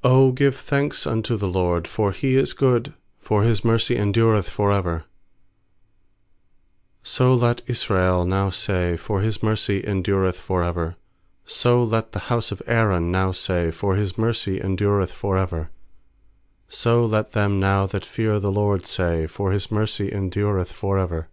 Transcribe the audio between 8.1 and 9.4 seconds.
now say, For His